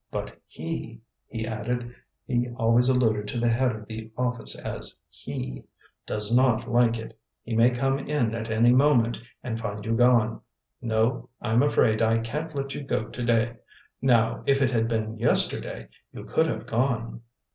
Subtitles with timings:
[0.09, 1.93] But He," he added
[2.25, 5.63] he always alluded to the Head of the Office as He
[6.07, 7.15] "does not like it.
[7.43, 10.41] He may come in at any moment and find you gone.
[10.81, 13.57] No; I'm afraid I can't let you go to day.
[14.01, 17.21] Now, if it had been yesterday you could have gone."